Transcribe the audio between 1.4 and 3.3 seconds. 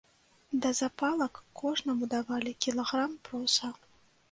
кожнаму давалі кілаграм